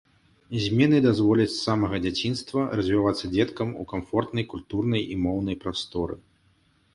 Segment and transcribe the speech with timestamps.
[0.67, 6.19] Змены дазволяць з самага дзяцінства развівацца дзеткам у камфортнай культурнай і моўнай прасторы.